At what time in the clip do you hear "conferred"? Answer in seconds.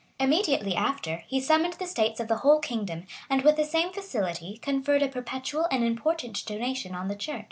4.57-5.03